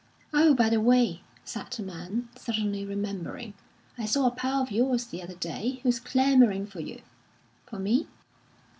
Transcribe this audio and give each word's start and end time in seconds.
"Oh, 0.33 0.55
by 0.55 0.67
the 0.71 0.81
way," 0.81 1.21
said 1.45 1.69
the 1.69 1.83
man, 1.83 2.29
suddenly 2.35 2.83
remembering, 2.83 3.53
"I 3.99 4.05
saw 4.07 4.25
a 4.25 4.31
pal 4.31 4.63
of 4.63 4.71
yours 4.71 5.05
the 5.05 5.21
other 5.21 5.35
day, 5.35 5.79
who's 5.83 5.99
clamouring 5.99 6.65
for 6.65 6.79
you." 6.79 7.03
"For 7.67 7.77
me?" 7.77 8.07